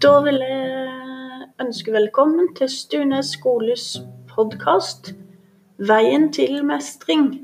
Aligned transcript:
Da 0.00 0.14
vil 0.24 0.38
jeg 0.40 1.48
ønske 1.60 1.92
velkommen 1.92 2.54
til 2.56 2.70
Stune 2.72 3.18
skoles 3.26 3.98
podkast 4.30 5.10
'Veien 5.76 6.32
til 6.32 6.62
mestring'. 6.64 7.34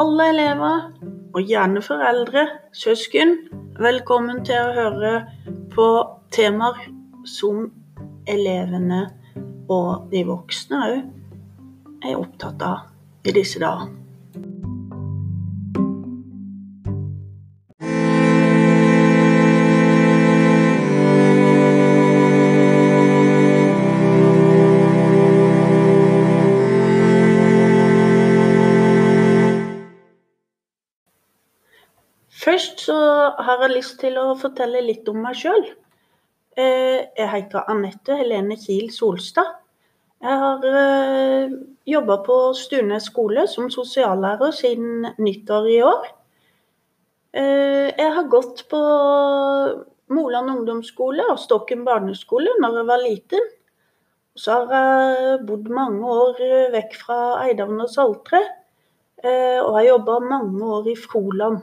Alle 0.00 0.28
elever, 0.28 0.92
og 1.34 1.42
gjerne 1.42 1.82
foreldre, 1.82 2.46
søsken, 2.72 3.36
velkommen 3.76 4.40
til 4.44 4.56
å 4.62 4.72
høre 4.78 5.12
på 5.74 5.88
temaer 6.30 6.88
som 7.24 7.68
elevene 8.26 9.02
og 9.68 10.08
de 10.12 10.24
voksne 10.24 10.84
òg 10.88 11.02
er 12.08 12.16
opptatt 12.16 12.62
av 12.62 13.28
i 13.28 13.36
disse 13.36 13.60
dager. 13.60 14.01
Først 32.42 32.80
så 32.88 32.94
har 33.38 33.60
jeg 33.62 33.76
lyst 33.76 34.00
til 34.00 34.16
å 34.18 34.32
fortelle 34.34 34.80
litt 34.82 35.06
om 35.10 35.20
meg 35.22 35.36
sjøl. 35.38 35.62
Jeg 36.58 37.26
heter 37.30 37.68
Anette 37.70 38.16
Helene 38.18 38.56
Kiel 38.58 38.88
Solstad. 38.90 39.60
Jeg 40.22 40.38
har 40.40 40.64
jobba 41.86 42.16
på 42.26 42.38
Stunes 42.58 43.06
skole 43.10 43.44
som 43.50 43.68
sosiallærer 43.70 44.50
siden 44.54 45.06
nyttår 45.22 45.68
i 45.70 45.76
år. 45.86 46.08
Jeg 47.38 48.10
har 48.16 48.30
gått 48.30 48.64
på 48.72 48.80
Moland 50.12 50.52
ungdomsskole 50.52 51.28
og 51.30 51.38
Stokken 51.40 51.84
barneskole 51.86 52.56
når 52.58 52.80
jeg 52.80 52.88
var 52.90 53.04
liten. 53.04 53.46
Så 54.34 54.56
har 54.56 54.74
jeg 54.74 55.44
bodd 55.46 55.70
mange 55.70 56.16
år 56.26 56.42
vekk 56.74 56.98
fra 57.04 57.20
Eidhavn 57.44 57.84
og 57.84 57.90
Saltre, 57.92 58.42
og 59.22 59.70
har 59.78 59.86
jobba 59.92 60.18
mange 60.26 60.72
år 60.78 60.90
i 60.90 60.96
Froland. 60.98 61.62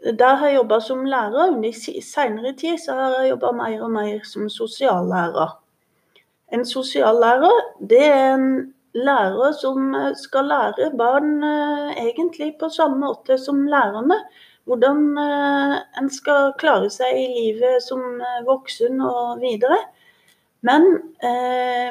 Der 0.00 0.34
har 0.40 0.48
jeg 0.48 0.56
jobba 0.56 0.80
som 0.80 1.04
lærer, 1.04 1.50
men 1.52 1.64
i 1.64 2.00
seinere 2.00 2.54
tid 2.56 2.78
så 2.80 2.94
har 2.96 3.16
jeg 3.20 3.34
jobba 3.34 3.50
mer 3.52 3.82
og 3.84 3.90
mer 3.92 4.22
som 4.24 4.48
sosiallærer. 4.48 5.58
En 6.52 6.64
sosiallærer 6.66 7.58
det 7.90 8.06
er 8.06 8.34
en 8.34 8.74
lærer 8.96 9.52
som 9.60 9.92
skal 10.16 10.48
lære 10.50 10.90
barn 10.98 11.44
egentlig 11.44 12.56
på 12.58 12.68
samme 12.72 13.04
måte 13.04 13.36
som 13.38 13.66
lærerne. 13.68 14.16
Hvordan 14.64 15.18
en 16.00 16.10
skal 16.10 16.52
klare 16.58 16.90
seg 16.90 17.16
i 17.20 17.28
livet 17.36 17.82
som 17.84 18.20
voksen 18.48 19.00
og 19.04 19.40
videre. 19.44 19.78
Men 20.64 21.12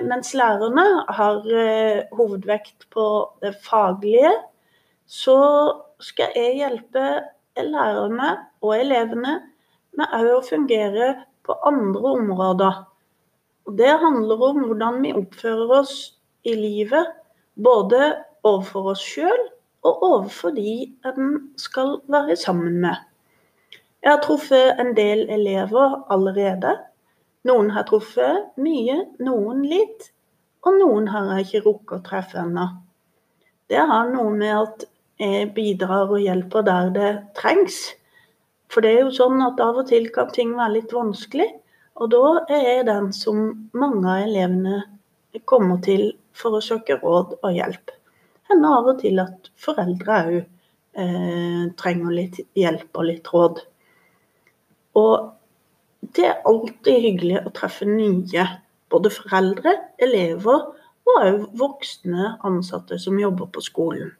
mens 0.10 0.34
lærerne 0.34 0.86
har 1.10 1.42
hovedvekt 2.16 2.90
på 2.94 3.06
det 3.42 3.56
faglige, 3.64 4.34
så 5.08 5.40
skal 6.00 6.36
jeg 6.36 6.56
hjelpe 6.62 7.10
lærerne 7.58 8.30
og 8.61 8.75
elevene 8.78 9.36
med 9.97 10.16
òg 10.16 10.30
å 10.38 10.45
fungere 10.45 11.09
på 11.45 11.56
andre 11.67 12.14
områder. 12.16 12.81
Og 13.67 13.78
det 13.78 13.91
handler 14.02 14.44
om 14.50 14.64
hvordan 14.66 15.02
vi 15.03 15.14
oppfører 15.17 15.73
oss 15.81 15.95
i 16.47 16.56
livet, 16.56 17.09
både 17.56 18.16
overfor 18.44 18.94
oss 18.94 19.03
sjøl 19.03 19.41
og 19.86 20.03
overfor 20.03 20.53
de 20.56 20.73
en 21.08 21.33
skal 21.59 22.00
være 22.08 22.36
sammen 22.39 22.80
med. 22.83 22.95
Jeg 24.03 24.11
har 24.11 24.22
truffet 24.23 24.80
en 24.80 24.94
del 24.95 25.25
elever 25.30 25.97
allerede. 26.11 26.78
Noen 27.47 27.72
har 27.75 27.88
truffet 27.88 28.53
mye, 28.59 28.95
noen 29.24 29.66
litt, 29.68 30.12
og 30.63 30.79
noen 30.79 31.09
har 31.12 31.34
jeg 31.34 31.47
ikke 31.47 31.66
rukket 31.66 31.97
å 31.97 32.06
treffe 32.06 32.40
ennå. 32.41 32.68
Det 33.69 33.79
har 33.91 34.09
noe 34.12 34.31
med 34.35 34.56
at 34.56 34.88
bidrar 35.56 36.12
og 36.12 36.22
hjelper 36.24 36.63
der 36.68 36.91
det 36.96 37.09
trengs. 37.35 37.80
For 38.69 38.85
det 38.85 38.94
er 38.94 39.02
jo 39.07 39.16
sånn 39.16 39.41
at 39.44 39.59
av 39.63 39.81
og 39.81 39.90
til 39.90 40.07
kan 40.13 40.30
ting 40.34 40.53
være 40.57 40.78
litt 40.78 40.94
vanskelig, 40.94 41.50
og 42.00 42.12
da 42.13 42.24
er 42.56 42.68
jeg 42.68 42.85
den 42.88 43.09
som 43.16 43.41
mange 43.75 44.06
av 44.07 44.28
elevene 44.28 44.84
kommer 45.50 45.81
til 45.84 46.13
for 46.38 46.57
å 46.57 46.63
søke 46.63 47.00
råd 47.02 47.35
og 47.41 47.50
hjelp. 47.56 47.91
Hender 48.50 48.78
av 48.78 48.88
og 48.94 49.02
til 49.02 49.19
at 49.22 49.50
foreldre 49.59 50.22
òg 50.30 50.38
eh, 50.40 51.66
trenger 51.81 52.16
litt 52.16 52.40
hjelp 52.57 53.01
og 53.01 53.09
litt 53.09 53.28
råd. 53.34 53.59
Og 55.01 56.13
det 56.16 56.25
er 56.30 56.47
alltid 56.50 57.03
hyggelig 57.03 57.44
å 57.44 57.53
treffe 57.53 57.86
nye, 57.90 58.46
både 58.90 59.12
foreldre, 59.13 59.75
elever 60.01 60.69
og 61.09 61.19
òg 61.19 61.44
voksne 61.59 62.36
ansatte 62.47 62.97
som 63.01 63.19
jobber 63.19 63.51
på 63.53 63.66
skolen. 63.66 64.13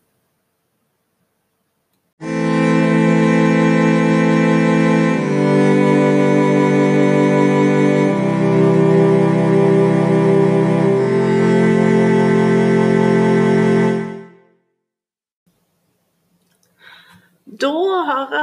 Da 17.60 17.70
har 18.08 18.34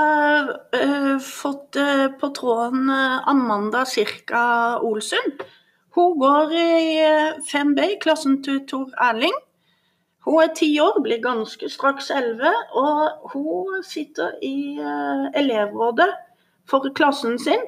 jeg 0.76 1.20
fått 1.24 1.76
på 2.20 2.28
tråden 2.36 2.90
Amanda 2.90 3.86
Cirka 3.88 4.76
Olsund. 4.84 5.38
Hun 5.96 6.18
går 6.20 6.50
i 6.52 6.98
5B, 7.48 7.78
i 7.94 7.98
klassen 8.02 8.42
til 8.44 8.58
Tor 8.68 8.90
Erling. 9.00 9.32
Hun 10.26 10.42
er 10.42 10.50
ti 10.58 10.68
år, 10.84 10.98
blir 11.00 11.22
ganske 11.24 11.70
straks 11.72 12.10
elleve, 12.12 12.52
og 12.76 13.30
hun 13.32 13.78
sitter 13.86 14.34
i 14.44 14.76
elevrådet 15.40 16.10
for 16.68 16.84
klassen 16.98 17.38
sin. 17.40 17.64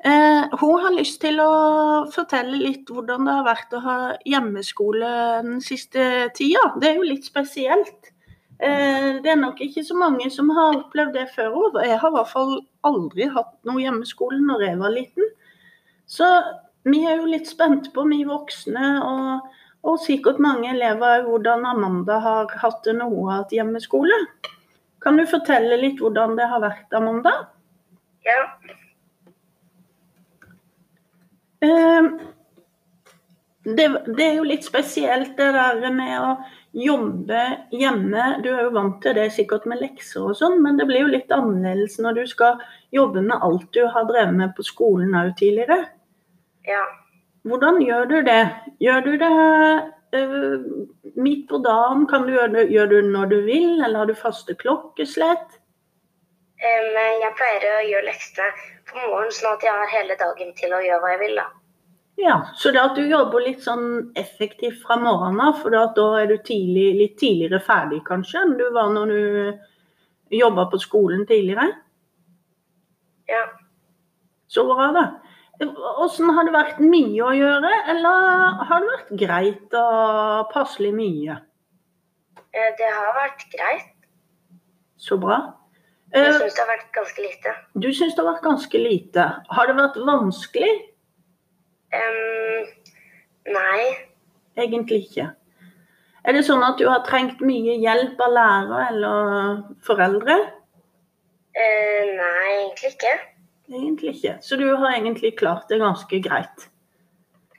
Hun 0.00 0.80
har 0.80 0.96
lyst 0.96 1.20
til 1.20 1.42
å 1.44 2.06
fortelle 2.14 2.56
litt 2.56 2.88
hvordan 2.88 3.28
det 3.28 3.34
har 3.36 3.50
vært 3.50 3.76
å 3.76 3.82
ha 3.84 3.98
hjemmeskole 4.24 5.12
den 5.44 5.60
siste 5.60 6.30
tida. 6.38 6.70
Det 6.80 6.94
er 6.94 7.02
jo 7.02 7.10
litt 7.10 7.28
spesielt. 7.28 8.14
Det 8.60 9.30
er 9.32 9.38
nok 9.40 9.60
ikke 9.64 9.82
så 9.86 9.94
mange 9.96 10.26
som 10.32 10.50
har 10.52 10.76
opplevd 10.82 11.14
det 11.16 11.28
før 11.32 11.54
òg. 11.56 11.78
Jeg 11.86 11.96
har 12.02 12.10
i 12.10 12.16
hvert 12.18 12.28
fall 12.28 12.58
aldri 12.84 13.28
hatt 13.32 13.54
noe 13.68 13.80
hjemmeskole 13.80 14.40
når 14.44 14.66
jeg 14.66 14.80
var 14.82 14.92
liten. 14.92 15.30
Så 16.10 16.28
vi 16.88 17.04
er 17.06 17.20
jo 17.20 17.28
litt 17.30 17.48
spente 17.48 17.92
på, 17.94 18.04
vi 18.08 18.22
voksne, 18.28 18.90
og, 19.04 19.56
og 19.86 20.00
sikkert 20.04 20.40
mange 20.42 20.70
elever, 20.72 21.24
hvordan 21.28 21.66
Amanda 21.68 22.18
har 22.24 22.52
hatt 22.62 22.82
det 22.84 22.96
når 22.98 23.12
hun 23.14 23.30
har 23.30 23.42
hatt 23.42 23.54
hjemmeskole. 23.56 24.18
Kan 25.00 25.16
du 25.16 25.24
fortelle 25.28 25.80
litt 25.80 26.00
hvordan 26.00 26.36
det 26.36 26.48
har 26.50 26.60
vært, 26.64 26.88
Amanda? 26.96 27.32
Ja. 28.26 28.42
Det, 33.64 33.86
det 34.16 34.24
er 34.24 34.38
jo 34.38 34.48
litt 34.48 34.64
spesielt 34.64 35.36
det 35.36 35.50
der 35.56 35.92
med 35.92 36.16
å 36.16 36.30
jobbe 36.72 37.40
hjemme. 37.74 38.24
Du 38.44 38.50
er 38.52 38.64
jo 38.66 38.74
vant 38.74 39.00
til 39.02 39.16
det 39.18 39.30
sikkert 39.34 39.66
med 39.70 39.80
lekser 39.82 40.30
og 40.30 40.36
sånn, 40.38 40.60
men 40.62 40.78
det 40.78 40.86
blir 40.88 41.04
jo 41.04 41.12
litt 41.12 41.32
annerledes 41.34 41.98
når 42.02 42.20
du 42.20 42.24
skal 42.30 42.60
jobbe 42.94 43.24
med 43.26 43.42
alt 43.42 43.68
du 43.74 43.82
har 43.90 44.06
drevet 44.08 44.36
med 44.36 44.54
på 44.56 44.66
skolen 44.66 45.16
òg 45.18 45.32
tidligere. 45.40 45.82
Ja. 46.68 46.84
Hvordan 47.48 47.80
gjør 47.82 48.10
du 48.10 48.18
det? 48.26 48.42
Gjør 48.84 49.00
du 49.06 49.12
det 49.22 49.30
uh, 49.32 50.66
midt 51.16 51.46
på 51.48 51.62
dagen? 51.64 52.06
Kan 52.10 52.28
du 52.28 52.34
gjøre 52.36 52.52
det, 52.58 52.66
gjør 52.74 52.92
du 52.92 52.98
når 53.08 53.32
du 53.32 53.38
vil, 53.46 53.80
eller 53.80 54.04
har 54.04 54.10
du 54.10 54.18
faste 54.18 54.54
klokkeslett? 54.60 55.56
Um, 56.60 56.98
jeg 57.24 57.32
pleier 57.38 57.70
å 57.72 57.86
gjøre 57.88 58.08
leksene 58.10 58.50
på 58.90 59.00
morgenen, 59.00 59.32
sånn 59.32 59.54
at 59.54 59.64
jeg 59.64 59.78
har 59.80 59.94
hele 59.94 60.18
dagen 60.20 60.52
til 60.58 60.76
å 60.76 60.82
gjøre 60.84 61.00
hva 61.02 61.14
jeg 61.14 61.22
vil. 61.24 61.40
da. 61.40 61.48
Ja, 62.20 62.34
Så 62.54 62.70
det 62.74 62.80
at 62.82 62.94
du 62.98 63.04
jobber 63.08 63.40
litt 63.40 63.62
sånn 63.64 64.12
effektivt 64.18 64.82
fra 64.82 64.96
morgenen 65.00 65.40
av, 65.40 65.54
for 65.62 65.70
da 65.72 65.86
er 66.20 66.26
du 66.28 66.36
tidlig, 66.44 66.90
litt 66.98 67.14
tidligere 67.20 67.60
ferdig 67.64 68.02
kanskje 68.04 68.42
enn 68.42 68.56
du 68.58 68.66
var 68.74 68.90
når 68.92 69.12
du 69.14 70.36
jobba 70.36 70.66
på 70.72 70.80
skolen 70.82 71.22
tidligere? 71.26 71.68
Ja. 73.30 73.44
Så 74.50 74.64
bra, 74.68 74.90
da. 74.92 75.04
Åssen 76.02 76.30
har 76.34 76.44
det 76.48 76.52
vært 76.54 76.78
mye 76.82 77.22
å 77.24 77.32
gjøre, 77.36 77.70
eller 77.92 78.60
har 78.68 78.80
det 78.84 78.92
vært 78.92 79.14
greit 79.22 79.74
og 79.80 80.50
passelig 80.52 80.92
mye? 80.96 81.38
Eh, 82.52 82.70
Det 82.78 82.90
har 82.96 83.14
vært 83.16 83.44
greit. 83.52 83.90
Så 84.98 85.16
bra. 85.20 85.54
Jeg 86.12 86.26
Eh, 86.26 86.32
syns 86.40 86.54
det 86.56 86.64
har 86.66 86.76
vært 86.76 86.92
ganske 86.92 87.22
lite. 87.22 87.54
Du 87.78 87.88
syns 87.92 88.14
det 88.16 88.24
har 88.24 88.32
vært 88.34 88.42
ganske 88.42 88.78
lite. 88.78 89.26
Har 89.48 89.66
det 89.66 89.76
vært 89.76 89.96
vanskelig? 90.04 90.89
Um, 91.94 92.68
nei. 93.50 93.82
Egentlig 94.60 95.04
ikke. 95.08 95.30
Er 96.24 96.36
det 96.36 96.44
sånn 96.46 96.62
at 96.62 96.78
du 96.78 96.86
har 96.90 97.04
trengt 97.06 97.40
mye 97.44 97.78
hjelp 97.80 98.20
av 98.20 98.34
lærer 98.36 98.86
eller 98.90 99.60
foreldre? 99.86 100.36
Uh, 101.56 102.02
nei, 102.18 102.50
egentlig 102.66 102.92
ikke. 102.94 103.14
Egentlig 103.70 104.12
ikke. 104.16 104.36
Så 104.44 104.58
du 104.60 104.66
har 104.68 104.92
egentlig 104.92 105.36
klart 105.38 105.70
det 105.70 105.80
ganske 105.80 106.20
greit. 106.22 106.68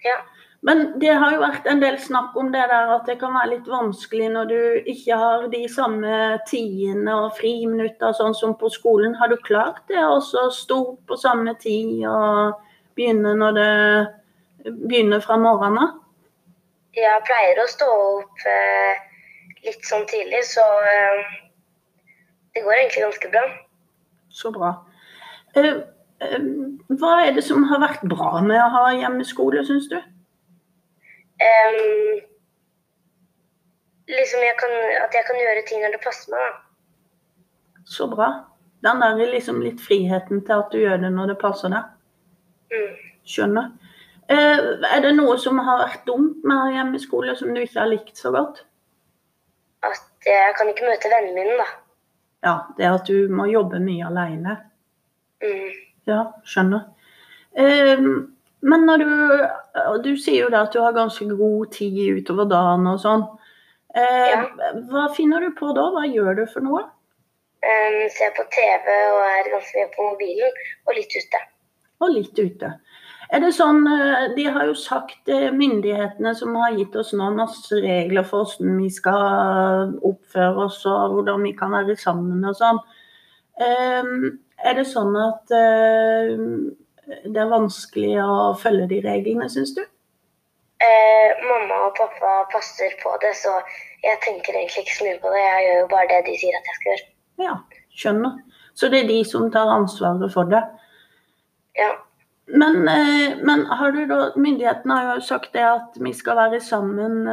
Ja. 0.06 0.20
Men 0.62 1.00
det 1.02 1.16
har 1.18 1.34
jo 1.34 1.42
vært 1.42 1.66
en 1.70 1.80
del 1.82 1.96
snakk 1.98 2.36
om 2.38 2.52
det 2.54 2.62
der 2.70 2.92
at 2.94 3.08
det 3.10 3.18
kan 3.22 3.34
være 3.34 3.56
litt 3.56 3.70
vanskelig 3.70 4.28
når 4.30 4.50
du 4.52 4.90
ikke 4.94 5.18
har 5.18 5.48
de 5.50 5.62
samme 5.74 6.18
tidene 6.50 7.16
og 7.24 7.32
friminutter 7.40 8.14
sånn 8.14 8.36
som 8.38 8.54
på 8.60 8.70
skolen. 8.70 9.16
Har 9.18 9.32
du 9.32 9.40
klart 9.42 9.82
det 9.90 10.04
å 10.06 10.20
stå 10.22 10.78
opp 10.84 11.00
på 11.10 11.18
samme 11.18 11.56
tid 11.62 12.06
og 12.06 12.60
begynne 12.94 13.34
når 13.40 13.58
det 13.58 13.72
begynner 14.66 15.22
fra 15.24 15.38
morgenen 15.42 15.82
av? 15.84 15.98
Jeg 16.96 17.24
pleier 17.28 17.62
å 17.62 17.70
stå 17.72 17.88
opp 17.88 18.46
eh, 18.52 19.00
litt 19.66 19.86
sånn 19.88 20.04
tidlig, 20.10 20.42
så 20.50 20.66
eh, 20.92 21.22
det 22.56 22.64
går 22.66 22.78
egentlig 22.78 23.06
ganske 23.06 23.32
bra. 23.32 23.44
Så 24.42 24.52
bra. 24.56 24.72
Eh, 25.56 25.70
eh, 26.26 26.50
hva 27.00 27.14
er 27.26 27.36
det 27.38 27.46
som 27.48 27.64
har 27.72 27.84
vært 27.84 28.04
bra 28.12 28.42
med 28.44 28.60
å 28.60 28.72
ha 28.76 28.84
hjemmeskole, 28.98 29.64
syns 29.68 29.88
du? 29.92 30.00
Liksom 34.12 34.44
jeg 34.44 34.58
kan, 34.60 34.74
at 35.06 35.16
jeg 35.16 35.26
kan 35.26 35.40
gjøre 35.40 35.64
ting 35.70 35.82
når 35.82 35.96
det 35.96 36.04
passer 36.04 36.34
meg. 36.34 36.44
da. 36.44 37.84
Så 37.88 38.08
bra. 38.12 38.28
Den 38.84 39.02
der 39.02 39.22
er 39.22 39.32
liksom 39.32 39.62
litt 39.62 39.82
friheten 39.82 40.44
til 40.46 40.54
at 40.58 40.74
du 40.74 40.82
gjør 40.82 41.00
det 41.02 41.12
når 41.14 41.32
det 41.32 41.38
passer 41.42 41.72
deg. 41.74 41.88
Mm. 42.74 42.94
Skjønner. 43.30 43.72
Eh, 44.32 44.60
er 44.96 45.02
det 45.04 45.12
noe 45.18 45.36
som 45.42 45.60
har 45.60 45.82
vært 45.84 46.06
dumt 46.08 46.44
med 46.48 46.76
hjemmeskole, 46.76 47.36
som 47.36 47.54
du 47.54 47.62
ikke 47.62 47.82
har 47.82 47.90
likt 47.92 48.18
så 48.20 48.32
godt? 48.34 48.64
At 49.84 50.28
jeg 50.28 50.56
kan 50.58 50.70
ikke 50.72 50.88
møte 50.88 51.10
vennene 51.12 51.36
mine, 51.36 51.58
da. 51.60 51.70
Ja, 52.46 52.54
det 52.78 52.86
er 52.88 52.96
at 52.98 53.10
du 53.10 53.28
må 53.34 53.48
jobbe 53.52 53.82
mye 53.84 54.08
alene. 54.08 54.56
Mm. 55.44 55.74
Ja, 56.10 56.22
skjønner. 56.48 56.88
Eh, 57.58 58.00
men 58.62 58.86
når 58.88 58.98
du 59.04 59.12
Du 60.04 60.16
sier 60.18 60.46
jo 60.46 60.50
da 60.54 60.62
at 60.68 60.74
du 60.74 60.80
har 60.80 60.94
ganske 60.94 61.26
god 61.38 61.72
tid 61.74 61.98
utover 62.22 62.46
dagen 62.50 62.88
og 62.88 63.00
sånn. 63.02 63.24
Eh, 63.96 64.30
Ja. 64.30 64.46
Hva 64.92 65.08
finner 65.16 65.42
du 65.42 65.52
på 65.58 65.74
da? 65.76 65.90
Hva 65.92 66.06
gjør 66.08 66.36
du 66.36 66.46
for 66.46 66.62
noe? 66.62 66.84
Um, 67.62 67.98
ser 68.10 68.32
på 68.38 68.46
TV 68.50 68.88
og 69.14 69.20
er 69.22 69.50
ganske 69.52 69.78
mye 69.78 69.90
på 69.96 70.06
mobilen, 70.12 70.56
og 70.88 70.96
litt 70.98 71.14
ute. 71.14 71.42
Og 72.02 72.10
litt 72.10 72.40
ute. 72.40 72.72
Er 73.32 73.40
det 73.40 73.54
sånn, 73.56 73.86
eh, 73.88 74.34
De 74.36 74.44
har 74.52 74.66
jo 74.68 74.74
sagt, 74.76 75.30
eh, 75.30 75.52
myndighetene 75.56 76.34
som 76.36 76.56
har 76.56 76.74
gitt 76.76 76.96
oss 77.00 77.14
nå 77.14 77.30
masse 77.36 77.72
regler 77.72 78.24
for 78.28 78.44
hvordan 78.44 78.78
vi 78.82 78.90
skal 78.90 79.94
oppføre 80.04 80.66
oss 80.66 80.86
og 80.86 81.16
hvordan 81.16 81.44
vi 81.48 81.54
kan 81.54 81.72
være 81.72 81.96
sammen 81.98 82.44
og 82.46 82.56
sånn. 82.60 82.80
Eh, 83.60 84.04
Er 84.64 84.76
det 84.78 84.86
sånn 84.86 85.16
at 85.18 85.48
det 85.50 87.40
er 87.42 87.50
vanskelig 87.50 88.12
å 88.22 88.54
følge 88.54 88.86
de 88.92 89.00
reglene, 89.02 89.48
syns 89.50 89.74
du? 89.74 89.82
Eh, 89.82 91.32
mamma 91.50 91.88
og 91.88 91.96
pappa 91.98 92.46
passer 92.52 92.94
på 93.02 93.16
det, 93.24 93.34
så 93.38 93.56
jeg 94.04 94.20
tenker 94.22 94.54
egentlig 94.54 94.86
ikke 94.86 94.98
så 95.00 95.08
mye 95.08 95.20
på 95.24 95.34
det. 95.34 95.42
Jeg 95.42 95.66
gjør 95.66 95.80
jo 95.82 95.88
bare 95.96 96.08
det 96.12 96.22
de 96.28 96.38
sier 96.44 96.58
at 96.60 96.70
jeg 96.70 96.78
skal 96.78 96.92
gjøre. 96.92 97.10
Ja, 97.48 97.56
skjønner. 98.04 98.38
Så 98.78 98.90
det 98.94 99.04
er 99.04 99.10
de 99.10 99.20
som 99.26 99.50
tar 99.54 99.74
ansvaret 99.74 100.34
for 100.34 100.50
det. 100.50 100.62
Ja. 101.78 101.92
Men, 102.54 102.88
eh, 102.88 103.38
men 103.40 103.66
har 103.66 103.92
du 103.92 104.06
da 104.06 104.34
Myndighetene 104.36 104.94
har 104.94 105.16
jo 105.16 105.24
sagt 105.24 105.54
det 105.54 105.64
at 105.64 105.96
vi 106.04 106.12
skal 106.14 106.36
være 106.36 106.60
sammen 106.60 107.30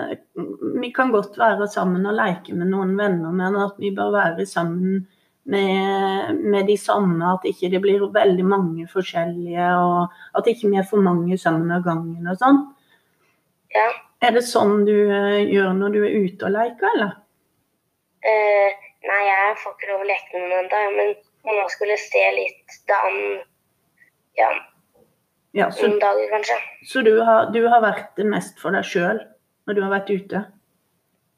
Vi 0.83 0.91
kan 0.95 1.11
godt 1.11 1.39
være 1.39 1.67
sammen 1.69 2.07
og 2.07 2.15
leke 2.15 2.55
med 2.55 2.71
noen 2.71 2.95
venner, 2.99 3.33
men 3.35 3.57
at 3.59 3.79
vi 3.83 3.91
bør 3.95 4.13
være 4.15 4.47
sammen 4.47 5.07
med, 5.49 6.35
med 6.39 6.67
de 6.67 6.77
samme. 6.79 7.33
At 7.33 7.47
ikke 7.51 7.71
det 7.73 7.81
blir 7.83 8.05
veldig 8.15 8.45
mange 8.47 8.89
forskjellige, 8.93 9.71
og 9.75 10.39
at 10.39 10.51
ikke 10.51 10.71
vi 10.71 10.79
er 10.79 10.87
for 10.91 11.03
mange 11.03 11.39
sammen 11.39 11.73
av 11.75 11.87
gangen 11.87 12.29
og 12.29 12.39
sånn. 12.39 12.67
ja. 13.75 13.89
Er 14.19 14.35
det 14.35 14.43
sånn 14.43 14.83
du 14.87 14.97
eh, 15.15 15.45
gjør 15.47 15.77
når 15.79 15.93
du 15.95 16.01
er 16.03 16.15
ute 16.25 16.49
og 16.49 16.51
leker, 16.51 16.89
eller? 16.95 17.13
Eh, 18.27 18.89
nei, 19.07 19.21
jeg 19.29 19.53
får 19.63 19.77
ikke 19.77 19.91
lov 19.93 20.01
å 20.03 20.09
leke 20.09 20.33
med 20.35 20.49
noen 20.51 20.67
ennå, 20.67 20.97
men 20.97 21.13
mamma 21.47 21.69
skulle 21.71 21.99
se 22.03 22.25
litt 22.35 22.81
da 22.91 22.99
han 23.05 23.21
ja, 24.39 24.49
Ja, 25.57 25.71
så, 25.73 25.89
noen 25.89 26.01
dager, 26.03 26.29
kanskje. 26.31 26.57
så 26.85 27.03
du, 27.03 27.15
har, 27.25 27.49
du 27.55 27.63
har 27.69 27.81
vært 27.83 28.21
mest 28.29 28.61
for 28.61 28.75
deg 28.77 28.85
sjøl 28.85 29.21
når 29.69 29.77
du 29.77 29.83
har 29.83 29.93
vært 29.95 30.11
ute? 30.13 30.43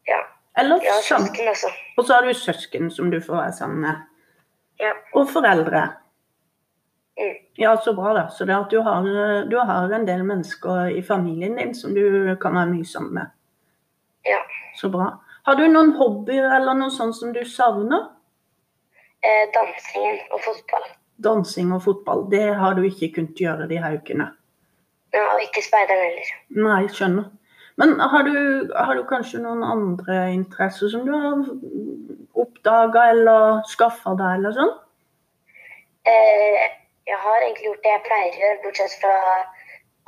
Ja. 0.08 0.18
Eller 0.58 0.82
Jeg 0.82 0.92
har 0.92 1.06
søsken 1.06 1.50
også. 1.52 1.70
Og 1.96 2.06
så 2.06 2.16
har 2.16 2.26
du 2.26 2.34
søsken 2.34 2.90
som 2.90 3.10
du 3.10 3.20
får 3.22 3.36
være 3.36 3.56
sammen 3.56 3.84
med. 3.86 4.02
Ja. 4.80 4.92
Og 5.14 5.28
foreldre. 5.30 5.86
Mm. 7.20 7.36
Ja, 7.60 7.76
så 7.84 7.94
bra, 7.94 8.14
da. 8.16 8.28
Så 8.34 8.44
det 8.48 8.56
at 8.56 8.70
du 8.70 8.80
har, 8.82 9.06
du 9.50 9.58
har 9.58 9.92
en 9.94 10.06
del 10.08 10.24
mennesker 10.24 10.90
i 10.96 11.02
familien 11.02 11.58
din 11.58 11.74
som 11.74 11.94
du 11.94 12.34
kan 12.42 12.56
være 12.56 12.72
mye 12.72 12.86
sammen 12.88 13.14
med. 13.14 13.34
Ja. 14.26 14.40
Så 14.76 14.88
bra. 14.90 15.12
Har 15.46 15.54
du 15.54 15.66
noen 15.68 15.92
hobbyer 15.96 16.50
eller 16.56 16.76
noe 16.78 16.92
sånt 16.94 17.16
som 17.16 17.32
du 17.36 17.44
savner? 17.44 18.08
Eh, 19.20 19.46
dansingen 19.54 20.18
og 20.32 20.40
fotball. 20.44 20.86
Dansing 21.25 21.72
og 21.76 21.82
fotball. 21.84 22.26
Det 22.32 22.46
har 22.56 22.75
du 22.76 22.82
ikke 22.87 23.12
kunnet 23.17 23.40
gjøre 23.40 23.69
de 23.70 23.78
her 23.82 23.99
ukene. 23.99 24.31
Ja, 25.14 25.26
og 25.34 25.43
ikke 25.43 25.62
speideren 25.64 26.05
heller. 26.06 26.34
Nei, 26.67 26.82
skjønner. 26.88 27.31
Men 27.81 27.96
har 28.00 28.26
du, 28.26 28.34
har 28.76 28.94
du 28.94 29.06
kanskje 29.08 29.40
noen 29.40 29.62
andre 29.64 30.19
interesser 30.34 30.90
som 30.93 31.06
du 31.06 31.14
har 31.14 31.40
oppdaga 32.40 33.06
eller 33.14 33.62
skaffa 33.70 34.12
deg, 34.19 34.37
eller 34.40 34.56
sånn? 34.56 34.75
Eh, 36.11 36.69
jeg 37.08 37.19
har 37.25 37.46
egentlig 37.46 37.70
gjort 37.70 37.82
det 37.87 37.94
jeg 37.94 38.05
pleier 38.06 38.37
å 38.37 38.43
gjøre, 38.43 38.61
bortsett 38.66 38.96
fra 39.00 39.16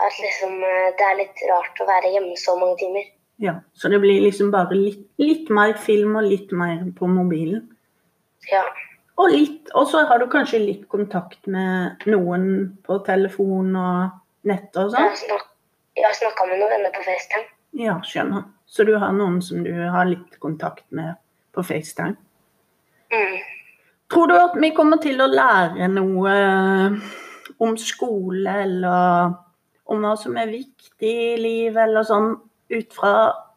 at 0.03 0.20
liksom, 0.20 0.61
eh, 0.69 0.93
det 0.99 1.08
er 1.08 1.19
litt 1.23 1.43
rart 1.50 1.82
å 1.82 1.88
være 1.88 2.12
hjemme 2.15 2.37
så 2.41 2.56
mange 2.61 2.79
timer. 2.82 3.11
Ja, 3.43 3.55
Så 3.75 3.88
det 3.88 3.99
blir 4.00 4.20
liksom 4.23 4.53
bare 4.53 4.76
litt, 4.76 5.06
litt 5.19 5.49
mer 5.50 5.73
film 5.75 6.17
og 6.20 6.29
litt 6.29 6.53
mer 6.53 6.85
på 6.99 7.08
mobilen? 7.11 7.65
Ja. 8.53 8.62
Og, 9.20 9.29
litt, 9.29 9.70
og 9.76 9.87
så 9.91 10.06
har 10.09 10.23
du 10.23 10.26
kanskje 10.32 10.62
litt 10.62 10.85
kontakt 10.91 11.47
med 11.50 12.05
noen 12.09 12.47
på 12.87 12.99
telefon 13.06 13.75
og 13.76 14.49
nett 14.49 14.79
og 14.81 14.94
sånn? 14.94 15.19
jeg 15.93 16.06
har 16.06 16.14
snakka 16.17 16.47
med 16.49 16.62
noen 16.62 16.73
venner 16.73 16.94
på 16.94 17.05
FaceTime. 17.05 17.49
Ja, 17.82 17.99
skjønner. 18.06 18.47
Så 18.67 18.87
du 18.88 18.94
har 18.97 19.12
noen 19.12 19.41
som 19.44 19.61
du 19.64 19.73
har 19.93 20.09
litt 20.09 20.38
kontakt 20.41 20.87
med 20.97 21.19
på 21.53 21.64
FaceTime? 21.67 22.17
Mm. 23.12 23.37
Tror 24.12 24.29
du 24.29 24.35
at 24.37 24.56
vi 24.61 24.73
kommer 24.76 25.00
til 25.00 25.20
å 25.20 25.29
lære 25.29 25.89
noe 25.93 26.32
om 27.63 27.77
skole, 27.81 28.56
eller 28.65 29.34
om 29.93 30.05
hva 30.05 30.15
som 30.20 30.36
er 30.41 30.53
viktig 30.53 31.13
i 31.13 31.36
livet, 31.41 31.82
eller 31.84 32.08
sånn, 32.08 32.32
ut 32.72 32.96
fra 32.96 33.13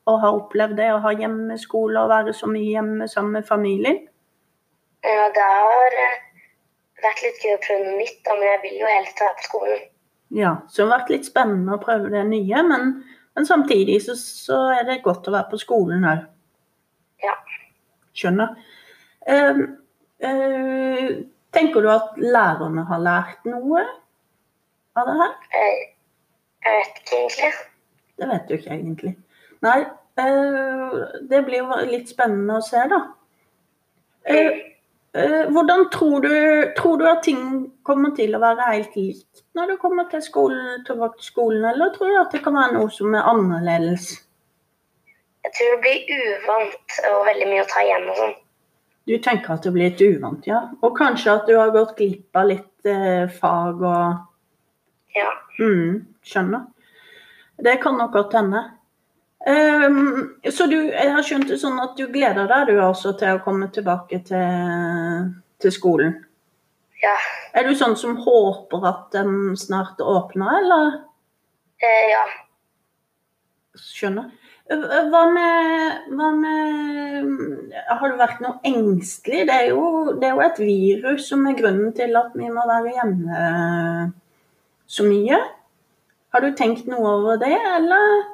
å 0.06 0.18
ha 0.22 0.32
opplevd 0.36 0.78
det, 0.80 0.92
å 0.94 1.02
ha 1.04 1.14
hjemmeskole 1.16 2.04
og 2.04 2.12
være 2.12 2.36
så 2.36 2.50
mye 2.52 2.76
hjemme 2.76 3.08
sammen 3.12 3.40
med 3.40 3.48
familien? 3.48 4.04
Ja, 5.06 5.26
det 5.36 5.44
har 5.46 5.98
eh, 6.02 6.22
vært 7.04 7.22
litt 7.26 7.44
gøy 7.44 7.56
å 7.56 7.62
prøve 7.62 7.84
noe 7.86 8.00
nytt, 8.00 8.32
men 8.32 8.48
jeg 8.50 8.62
vil 8.64 8.80
jo 8.82 8.90
helst 8.90 9.22
være 9.22 9.38
på 9.40 9.48
skolen. 9.50 9.84
Ja, 10.36 10.54
så 10.68 10.82
det 10.82 10.86
har 10.88 10.94
vært 10.96 11.12
litt 11.14 11.28
spennende 11.28 11.76
å 11.76 11.82
prøve 11.82 12.10
det 12.14 12.24
nye, 12.28 12.64
men, 12.66 12.94
men 13.38 13.48
samtidig 13.48 14.00
så, 14.08 14.16
så 14.18 14.62
er 14.74 14.88
det 14.88 15.04
godt 15.06 15.30
å 15.30 15.36
være 15.36 15.52
på 15.52 15.62
skolen 15.62 16.08
òg. 16.10 16.24
Ja. 17.24 17.36
Skjønner. 18.18 18.56
Uh, 19.26 19.62
uh, 20.26 21.12
tenker 21.56 21.86
du 21.86 21.92
at 21.94 22.18
lærerne 22.22 22.86
har 22.90 23.04
lært 23.06 23.46
noe 23.50 23.86
av 24.98 25.10
det 25.10 25.16
her? 25.22 25.36
Eh, 25.60 25.84
jeg 26.66 26.80
vet 26.80 27.00
ikke 27.02 27.20
egentlig. 27.22 27.52
Det 28.16 28.32
vet 28.32 28.48
du 28.48 28.56
ikke 28.58 28.74
egentlig. 28.74 29.14
Nei, 29.66 29.80
uh, 30.22 30.98
det 31.30 31.44
blir 31.46 31.62
jo 31.62 31.82
litt 31.92 32.10
spennende 32.12 32.60
å 32.60 32.66
se, 32.66 32.82
da. 32.92 33.02
Eh, 34.26 34.62
hvordan 35.56 35.86
tror 35.94 36.20
du, 36.26 36.32
tror 36.78 36.98
du 37.00 37.06
at 37.08 37.22
ting 37.24 37.42
kommer 37.88 38.12
til 38.18 38.36
å 38.36 38.42
være 38.44 38.66
helt 38.74 38.96
likt 39.00 39.44
når 39.56 39.70
du 39.72 39.76
kommer 39.80 40.10
til 40.12 40.20
skolen, 40.24 40.82
tilbake 40.88 41.22
til 41.22 41.30
skolen, 41.30 41.64
eller 41.70 41.94
tror 41.96 42.12
du 42.12 42.18
at 42.20 42.34
det 42.36 42.42
kan 42.44 42.58
være 42.58 42.76
noe 42.76 42.92
som 42.92 43.14
er 43.16 43.30
annerledes? 43.32 44.10
Jeg 45.46 45.54
tror 45.56 45.72
det 45.76 45.82
blir 45.86 46.26
uvant 46.34 46.98
og 47.14 47.22
veldig 47.30 47.48
mye 47.54 47.64
å 47.64 47.70
ta 47.70 47.84
igjen 47.86 48.10
og 48.12 48.20
sånn. 48.20 48.36
Du 49.06 49.14
tenker 49.22 49.54
at 49.54 49.64
det 49.64 49.72
blir 49.76 49.92
litt 49.92 50.02
uvant, 50.02 50.48
ja. 50.50 50.64
Og 50.82 50.96
kanskje 50.98 51.36
at 51.38 51.48
du 51.48 51.54
har 51.60 51.72
gått 51.72 51.94
glipp 52.00 52.36
av 52.36 52.50
litt 52.50 52.90
eh, 52.90 53.28
fag 53.40 53.84
og 53.86 55.16
Ja. 55.16 55.30
mm, 55.62 56.02
Skjønner. 56.26 56.66
Det 57.64 57.78
kan 57.84 57.96
nok 58.02 58.12
godt 58.12 58.34
hende. 58.36 58.66
Ehm, 59.46 60.40
så 60.52 60.66
du, 60.70 60.78
jeg 60.90 61.12
har 61.14 61.26
skjønt 61.26 61.50
det 61.52 61.60
sånn 61.62 61.78
at 61.82 61.98
du 62.00 62.08
gleder 62.10 62.48
deg 62.50 62.72
du 62.72 62.80
også 62.82 63.14
til 63.20 63.38
å 63.38 63.44
komme 63.46 63.70
tilbake 63.74 64.24
til, 64.26 65.34
til 65.62 65.76
skolen? 65.76 66.16
ja. 67.06 67.14
Er 67.56 67.68
du 67.68 67.76
sånn 67.78 67.96
som 68.00 68.18
håper 68.20 68.88
at 68.90 69.04
den 69.16 69.54
snart 69.60 70.02
åpner, 70.02 70.58
eller? 70.60 70.98
Eh, 71.84 72.10
ja. 72.12 72.24
Skjønner. 73.80 74.34
Hva 74.66 75.22
med, 75.30 76.06
hva 76.18 76.32
med 76.34 77.74
Har 77.86 78.10
du 78.10 78.16
vært 78.18 78.40
noe 78.42 78.58
engstelig? 78.66 79.44
Det 79.46 79.54
er, 79.54 79.68
jo, 79.70 80.16
det 80.18 80.26
er 80.26 80.34
jo 80.34 80.42
et 80.42 80.62
virus 80.64 81.28
som 81.30 81.44
er 81.46 81.58
grunnen 81.60 81.92
til 81.94 82.18
at 82.18 82.34
vi 82.34 82.50
må 82.50 82.64
være 82.66 82.96
hjemme 82.96 83.44
så 84.90 85.06
mye. 85.06 85.38
Har 86.34 86.42
du 86.42 86.58
tenkt 86.58 86.90
noe 86.90 87.12
over 87.20 87.38
det, 87.42 87.54
eller, 87.76 88.26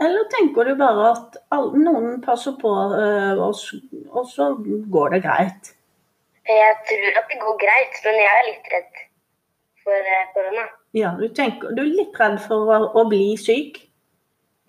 eller 0.00 0.28
tenker 0.32 0.68
du 0.68 0.74
bare 0.76 1.10
at 1.14 1.38
noen 1.76 2.20
passer 2.24 2.56
på 2.60 2.70
øh, 3.00 3.40
oss, 3.48 3.70
og 4.10 4.26
så 4.28 4.52
går 4.92 5.16
det 5.16 5.22
greit? 5.24 5.72
Jeg 6.46 6.74
tror 6.88 7.20
at 7.22 7.30
det 7.32 7.38
går 7.40 7.56
greit, 7.62 8.00
men 8.04 8.18
jeg 8.20 8.32
er 8.40 8.48
litt 8.50 8.68
redd 8.74 9.00
for 9.86 10.10
eh, 10.14 10.26
korona. 10.34 10.66
Ja, 10.94 11.14
du, 11.18 11.26
tenker, 11.34 11.72
du 11.74 11.82
er 11.82 11.94
litt 11.94 12.20
redd 12.20 12.38
for 12.44 12.70
å, 12.76 12.80
å 13.00 13.06
bli 13.10 13.34
syk? 13.40 13.80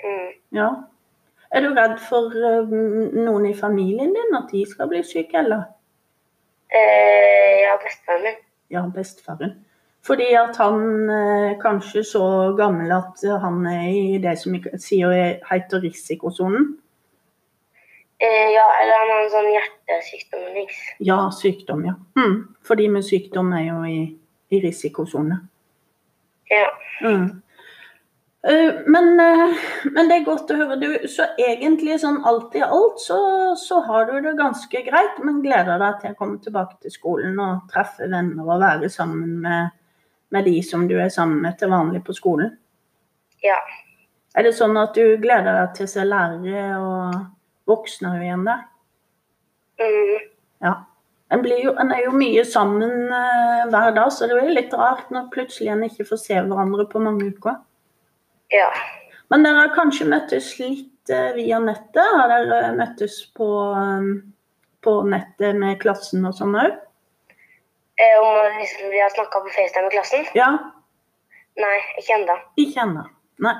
Mm. 0.03 0.31
Ja. 0.55 0.69
Er 1.51 1.63
du 1.63 1.69
redd 1.75 2.00
for 2.07 2.34
øh, 2.34 2.74
noen 3.19 3.51
i 3.51 3.55
familien 3.57 4.15
din, 4.15 4.39
at 4.39 4.50
de 4.51 4.63
skal 4.69 4.89
bli 4.91 5.03
syke, 5.05 5.43
eller? 5.43 5.67
Eh, 6.72 7.65
ja, 7.65 7.77
bestefaren 7.84 8.25
min. 8.25 8.43
Ja, 8.74 8.88
bestefaren. 8.96 9.57
Fordi 10.07 10.27
at 10.39 10.57
han 10.61 11.09
eh, 11.11 11.55
kanskje 11.59 12.03
så 12.07 12.25
gammel 12.57 12.91
at 12.95 13.23
han 13.43 13.65
er 13.67 13.87
i 13.91 14.19
det 14.23 14.37
som 14.39 14.55
vi 14.55 14.61
sier 14.79 15.41
heter 15.49 15.83
risikosonen. 15.83 16.69
Eh, 18.19 18.47
ja, 18.53 18.65
eller 18.81 19.01
han 19.01 19.11
har 19.13 19.25
en 19.25 19.33
sånn 19.33 19.51
hjertesykdom 19.53 20.45
Liksom. 20.55 20.93
Ja, 21.05 21.17
sykdom, 21.31 21.83
ja. 21.85 21.97
Mm. 22.17 22.37
For 22.65 22.79
de 22.79 22.87
med 22.89 23.05
sykdom 23.05 23.51
er 23.53 23.67
jo 23.67 23.81
i, 23.85 23.99
i 24.49 24.61
risikosone. 24.63 25.37
Ja. 26.49 26.71
Mm. 27.03 27.27
Eh, 28.47 28.73
Men, 28.87 29.19
eh, 29.19 29.53
men 29.91 30.09
det 30.09 30.15
er 30.17 30.25
godt 30.25 30.49
å 30.49 30.57
høre. 30.57 30.79
Du, 30.81 30.87
så 31.11 31.27
egentlig 31.37 31.99
sånn 32.01 32.23
alt 32.25 32.55
i 32.57 32.63
alt 32.65 33.01
så, 33.03 33.19
så 33.59 33.83
har 33.85 34.09
du 34.09 34.17
det 34.25 34.37
ganske 34.39 34.81
greit, 34.87 35.21
men 35.21 35.43
gleder 35.43 35.77
deg 35.81 36.01
til 36.01 36.15
å 36.15 36.17
komme 36.17 36.41
tilbake 36.41 36.79
til 36.81 36.93
skolen 36.95 37.37
og 37.43 37.67
treffe 37.69 38.09
venner 38.09 38.47
og 38.47 38.63
være 38.63 38.89
sammen 38.89 39.41
med, 39.45 39.76
med 40.34 40.48
de 40.48 40.55
som 40.65 40.88
du 40.89 40.96
er 41.00 41.12
sammen 41.13 41.41
med 41.43 41.57
til 41.60 41.72
vanlig 41.74 42.03
på 42.05 42.15
skolen. 42.17 42.55
ja. 43.43 43.60
Er 44.38 44.46
det 44.46 44.53
sånn 44.53 44.77
at 44.77 44.93
du 44.93 45.17
gleder 45.17 45.55
deg 45.55 45.72
til 45.74 45.88
å 45.88 45.89
se 45.89 46.03
lærere 46.05 46.65
og 46.77 47.15
voksne 47.65 48.12
igjen 48.19 48.43
der? 48.46 48.60
Mm. 49.81 50.27
Ja. 50.62 50.74
En, 51.34 51.41
blir 51.41 51.63
jo, 51.63 51.74
en 51.81 51.89
er 51.91 52.03
jo 52.05 52.13
mye 52.13 52.43
sammen 52.46 53.10
eh, 53.10 53.63
hver 53.72 53.96
dag, 53.96 54.12
så 54.13 54.29
det 54.29 54.38
er 54.38 54.53
litt 54.53 54.75
rart 54.77 55.10
når 55.12 55.31
plutselig 55.34 55.74
en 55.74 55.81
ikke 55.88 56.05
får 56.12 56.22
se 56.22 56.38
hverandre 56.38 56.86
på 56.91 57.01
mange 57.01 57.31
uker. 57.34 57.57
ja. 58.53 58.69
Men 59.27 59.43
dere 59.43 59.65
har 59.65 59.74
kanskje 59.75 60.05
møttes 60.07 60.53
litt 60.62 61.12
eh, 61.12 61.34
via 61.36 61.57
nettet? 61.60 62.00
Har 62.00 62.31
dere 62.31 62.69
møttes 62.77 63.17
på, 63.36 63.50
eh, 63.75 64.05
på 64.86 64.93
nettet 65.10 65.57
med 65.60 65.81
klassen 65.81 66.24
og 66.29 66.38
sånn 66.38 66.55
òg? 66.62 66.77
Eh, 67.98 68.18
om 68.22 68.60
liksom, 68.60 68.89
vi 68.94 69.00
har 69.01 69.10
snakka 69.10 69.39
på 69.39 69.50
FaceTime 69.56 69.88
med 69.88 69.92
klassen? 69.96 70.25
Ja, 70.38 70.51
Nei, 71.58 71.77
ikke 71.98 72.13
ennå. 72.20 72.36
ikke 72.62 72.84
ennå. 72.84 73.04
Nei. 73.42 73.56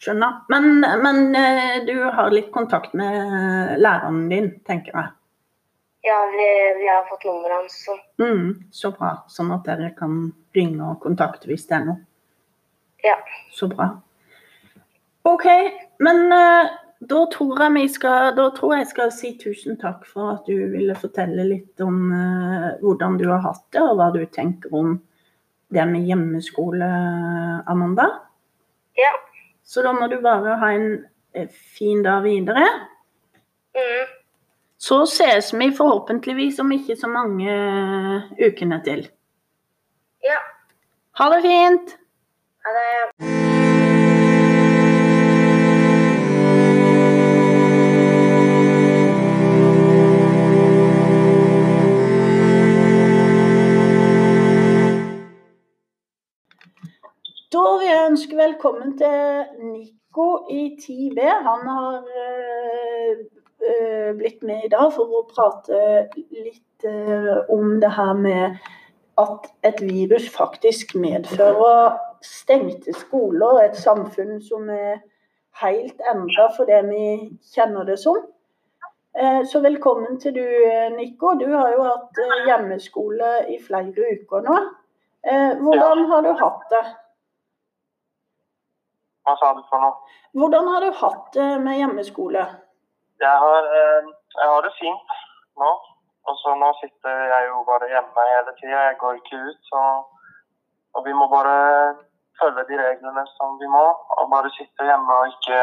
Skjønner. 0.00 0.40
Men, 0.48 0.80
men 1.04 1.18
eh, 1.36 1.76
du 1.86 1.92
har 2.02 2.30
litt 2.32 2.48
kontakt 2.54 2.94
med 2.96 3.76
læreren 3.78 4.22
din, 4.30 4.48
tenker 4.66 4.96
jeg. 4.96 5.10
Ja, 6.08 6.16
vi, 6.32 6.46
vi 6.80 6.88
har 6.88 7.04
fått 7.10 7.26
nummeret 7.28 7.58
hans. 7.58 7.76
Så. 7.84 7.96
Mm, 8.22 8.70
så 8.72 8.90
bra. 8.96 9.10
Sånn 9.28 9.52
at 9.52 9.66
dere 9.68 9.92
kan 9.98 10.30
ringe 10.56 10.88
og 10.88 11.02
kontakte 11.04 11.50
hvis 11.52 11.66
det 11.68 11.76
er 11.76 11.84
noe. 11.90 12.00
Ja. 13.04 13.18
Så 13.52 13.68
bra. 13.70 13.90
OK, 15.28 15.46
men 16.00 16.32
eh, 16.32 16.72
da 17.00 17.24
tror 17.32 17.62
jeg 17.64 17.90
skal 17.94 18.34
Da 18.36 18.50
tror 18.56 18.74
jeg 18.76 18.88
skal 18.90 19.12
si 19.14 19.32
tusen 19.40 19.78
takk 19.80 20.04
for 20.08 20.34
at 20.34 20.48
du 20.48 20.68
ville 20.72 20.96
fortelle 20.98 21.46
litt 21.48 21.80
om 21.80 22.10
uh, 22.12 22.76
hvordan 22.82 23.16
du 23.20 23.28
har 23.30 23.40
hatt 23.46 23.64
det, 23.72 23.80
og 23.80 23.96
hva 23.96 24.10
du 24.12 24.24
tenker 24.26 24.74
om 24.76 24.98
det 25.70 25.86
med 25.86 26.02
hjemmeskole, 26.02 26.86
Amanda. 27.70 28.08
Ja. 28.98 29.12
Så 29.62 29.84
da 29.86 29.92
må 29.94 30.08
du 30.10 30.16
bare 30.18 30.56
ha 30.58 30.72
en 30.74 30.88
eh, 31.30 31.46
fin 31.46 32.02
dag 32.02 32.24
videre. 32.26 32.66
Mm. 33.78 34.10
Så 34.82 35.04
ses 35.06 35.54
vi 35.54 35.70
forhåpentligvis 35.70 36.58
om 36.58 36.74
ikke 36.74 36.98
så 36.98 37.08
mange 37.08 37.54
eh, 37.54 38.30
ukene 38.50 38.82
til. 38.82 39.06
Ja. 40.26 40.42
Ha 41.22 41.34
det 41.36 41.44
fint! 41.46 42.00
Ha 42.66 42.80
det. 42.80 43.29
Da 57.52 57.62
vil 57.78 57.88
jeg 57.88 58.10
ønske 58.10 58.36
velkommen 58.38 58.92
til 58.98 59.46
Nico 59.72 60.26
i 60.50 60.76
10B. 60.82 61.20
Han 61.46 61.64
har 61.66 61.96
øh, 62.22 63.16
øh, 63.70 64.10
blitt 64.18 64.42
med 64.42 64.60
i 64.64 64.70
dag 64.70 64.92
for 64.94 65.10
å 65.18 65.24
prate 65.32 65.80
litt 66.14 66.86
øh, 66.86 67.40
om 67.50 67.80
det 67.82 67.90
her 67.96 68.12
med 68.14 68.60
at 69.18 69.50
et 69.66 69.82
virus 69.82 70.28
faktisk 70.30 70.94
medfører 70.94 71.98
stengte 72.22 72.94
skoler, 72.94 73.64
et 73.64 73.76
samfunn 73.76 74.38
som 74.46 74.70
er 74.70 75.02
helt 75.64 76.06
endra 76.14 76.52
for 76.54 76.70
det 76.70 76.84
vi 76.86 77.04
kjenner 77.50 77.90
det 77.90 77.98
som. 77.98 78.22
Eh, 79.18 79.42
Så 79.42 79.58
velkommen 79.60 80.20
til 80.22 80.38
du, 80.38 80.46
Nico. 80.94 81.34
Du 81.34 81.50
har 81.50 81.74
jo 81.74 81.82
hatt 81.82 82.24
eh, 82.28 82.40
hjemmeskole 82.46 83.36
i 83.50 83.58
flere 83.58 84.14
uker 84.14 84.46
nå. 84.46 84.64
Eh, 85.26 85.56
Hvordan 85.58 86.06
har 86.14 86.22
du 86.22 86.34
hatt 86.46 86.66
det? 86.78 86.88
Hva 89.26 89.36
sa 89.40 89.52
du 89.56 89.62
for 89.68 89.82
noe? 89.84 90.16
Hvordan 90.38 90.68
har 90.72 90.84
du 90.84 90.90
hatt 91.02 91.32
det 91.36 91.48
med 91.64 91.78
hjemmeskole? 91.80 92.44
Jeg 93.20 93.36
har, 93.44 93.66
eh, 93.78 94.06
jeg 94.38 94.48
har 94.52 94.62
det 94.66 94.72
fint 94.78 95.16
nå. 95.62 95.70
Også 96.30 96.54
nå 96.62 96.70
sitter 96.80 97.16
jeg 97.32 97.48
jo 97.48 97.62
bare 97.70 97.90
hjemme 97.92 98.24
hele 98.32 98.54
tida. 98.60 98.80
Jeg 98.88 98.96
går 99.02 99.18
ikke 99.18 99.42
ut. 99.48 99.60
Så, 99.70 99.82
og 100.94 101.06
vi 101.06 101.12
må 101.12 101.26
bare 101.36 101.54
følge 102.40 102.64
de 102.70 102.80
reglene 102.80 103.24
som 103.36 103.58
vi 103.60 103.68
må. 103.76 103.86
Og 104.18 104.30
bare 104.34 104.52
sitte 104.56 104.88
hjemme 104.88 105.18
og 105.20 105.28
ikke, 105.32 105.60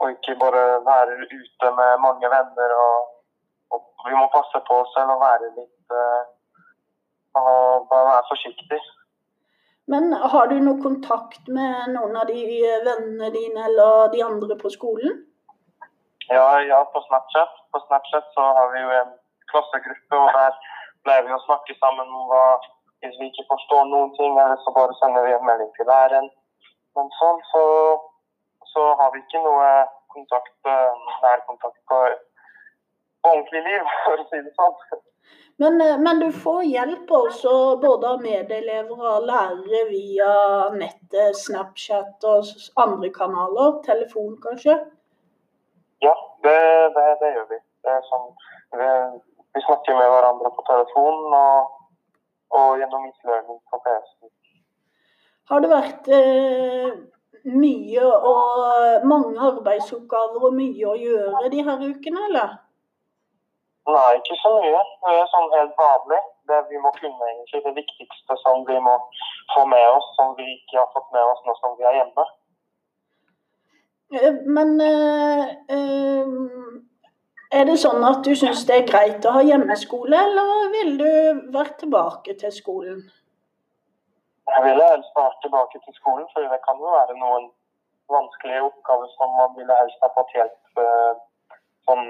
og 0.00 0.10
ikke 0.14 0.38
bare 0.44 0.64
være 0.90 1.20
ute 1.38 1.72
med 1.80 2.02
mange 2.06 2.32
venner. 2.36 2.76
Og, 2.84 2.96
og 3.72 4.08
vi 4.08 4.14
må 4.20 4.26
passe 4.36 4.64
på 4.68 4.82
oss 4.82 4.94
selv 4.96 5.16
og 5.16 5.24
være 5.24 5.52
litt 5.58 5.96
eh, 6.02 6.22
Og 7.38 7.88
bare 7.90 8.06
være 8.12 8.30
forsiktig. 8.32 8.80
Men 9.88 10.12
har 10.12 10.50
du 10.50 10.58
noe 10.60 10.82
kontakt 10.84 11.46
med 11.48 11.94
noen 11.94 12.16
av 12.20 12.28
de 12.28 12.40
vennene 12.84 13.30
dine 13.32 13.62
eller 13.70 14.10
de 14.12 14.20
andre 14.24 14.56
på 14.60 14.68
skolen? 14.74 15.22
Ja, 16.28 16.60
ja, 16.60 16.80
på 16.92 17.00
Snapchat. 17.06 17.54
På 17.72 17.80
Snapchat 17.86 18.26
så 18.34 18.48
har 18.58 18.68
vi 18.74 18.82
jo 18.82 18.90
en 18.98 19.14
klassegruppe, 19.52 20.18
og 20.18 20.28
der 20.36 20.58
pleier 21.06 21.24
vi 21.24 21.32
å 21.32 21.46
snakke 21.46 21.78
sammen 21.78 22.18
om 22.18 22.28
hva 22.32 22.48
Hvis 22.98 23.14
vi 23.20 23.28
ikke 23.30 23.44
forstår 23.46 23.84
noen 23.86 24.08
ting, 24.16 24.32
eller 24.42 24.58
så 24.64 24.72
bare 24.74 24.94
sender 24.98 25.22
vi 25.22 25.30
en 25.30 25.44
melding 25.46 25.68
til 25.76 25.86
læreren. 25.86 26.24
Men 26.98 27.12
sånn 27.14 27.36
så, 27.52 27.60
så 28.72 28.86
har 28.98 29.12
vi 29.14 29.20
ikke 29.22 29.42
noe 29.44 29.68
kontakt, 30.14 30.56
eh, 30.66 31.04
nærkontakt 31.22 31.78
på, 31.92 32.00
på 33.22 33.30
ordentlig 33.36 33.62
liv, 33.68 33.86
for 34.08 34.24
å 34.24 34.26
si 34.32 34.40
det 34.42 34.50
sånn. 34.58 34.74
Men, 35.60 35.80
eh, 35.80 35.98
men 35.98 36.20
du 36.20 36.32
får 36.32 36.62
hjelp 36.62 37.10
også 37.10 37.52
både 37.82 38.10
av 38.12 38.20
medelever 38.22 39.00
og 39.12 39.24
lærere 39.26 39.80
via 39.88 40.34
nettet, 40.74 41.34
Snapchat 41.40 42.26
og 42.30 42.52
andre 42.78 43.10
kanaler. 43.16 43.80
Telefon, 43.86 44.36
kanskje? 44.44 44.76
Ja, 46.06 46.14
det, 46.46 46.60
det, 46.94 47.06
det 47.22 47.32
gjør 47.34 47.48
vi. 47.50 47.58
Det 47.88 47.96
sånn, 48.06 48.30
vi, 48.78 48.92
vi 49.56 49.64
snakker 49.66 49.98
med 49.98 50.12
hverandre 50.14 50.54
på 50.54 50.66
telefon 50.70 51.36
og, 51.40 51.74
og 52.54 52.78
gjennom 52.78 53.10
Islearning 53.10 53.58
på 53.72 53.82
PC. 53.88 54.30
Har 55.50 55.64
det 55.64 55.72
vært 55.74 56.12
eh, 56.14 56.94
mye 57.50 58.06
og 58.30 59.10
mange 59.10 59.34
arbeidsoppgaver 59.50 60.50
og 60.52 60.54
mye 60.54 60.86
å 60.86 60.96
gjøre 61.02 61.50
de 61.50 61.66
her 61.66 61.86
ukene, 61.90 62.26
eller? 62.30 62.58
Nei, 63.88 64.08
ikke 64.18 64.36
så 64.42 64.50
mye. 64.60 64.80
Det 65.04 65.12
er 65.16 65.30
sånn 65.32 65.54
helt 65.54 65.78
vanlig. 65.80 66.18
Det 66.50 66.58
vi 66.68 66.80
må 66.84 66.90
kunne 66.96 67.28
egentlig 67.30 67.62
det 67.64 67.74
viktigste 67.78 68.36
som 68.42 68.66
vi 68.68 68.76
må 68.84 68.96
få 69.54 69.64
med 69.70 69.84
oss, 69.94 70.08
som 70.18 70.34
vi 70.36 70.48
ikke 70.56 70.76
har 70.80 70.90
fått 70.96 71.08
med 71.14 71.24
oss 71.24 71.40
nå 71.46 71.54
som 71.60 71.76
vi 71.78 71.86
er 71.88 71.96
hjemme. 72.00 72.26
Eh, 74.18 74.36
Men 74.56 74.74
eh, 74.84 75.44
eh, 75.76 76.34
er 77.60 77.64
det 77.68 77.78
sånn 77.80 78.04
at 78.04 78.20
du 78.26 78.34
syns 78.36 78.66
det 78.68 78.76
er 78.76 78.90
greit 78.90 79.24
å 79.24 79.32
ha 79.38 79.44
hjemmeskole, 79.44 80.20
eller 80.26 80.68
vil 80.74 80.92
du 81.00 81.12
vært 81.56 81.78
tilbake 81.80 82.36
til 82.42 82.52
skolen? 82.52 83.00
Jeg 84.48 84.64
ville 84.64 84.90
helst 84.92 85.16
vært 85.16 85.40
tilbake 85.44 85.80
til 85.84 85.96
skolen, 85.96 86.28
for 86.34 86.44
det 86.44 86.60
kan 86.64 86.76
jo 86.80 86.92
være 86.92 87.16
noen 87.16 87.48
vanskelige 88.12 88.66
oppgaver 88.68 89.08
som 89.16 89.32
man 89.40 89.56
ville 89.56 89.80
helst 89.80 90.04
ha 90.04 90.12
fått 90.16 90.36
eh, 90.36 91.18
sånn 91.88 92.06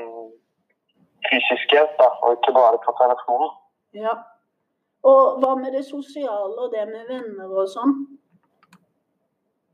fysisk 1.27 1.75
hjelp, 1.75 1.95
da, 2.01 2.09
og 2.23 2.37
ikke 2.37 2.55
bare 2.57 2.79
på 2.85 2.95
telefonen. 3.01 3.51
Ja. 4.05 4.15
Og 5.09 5.39
hva 5.43 5.55
med 5.59 5.75
det 5.77 5.85
sosiale 5.87 6.55
og 6.63 6.73
det 6.75 6.85
med 6.89 7.11
venner 7.11 7.51
og 7.63 7.69
sånn? 7.71 7.95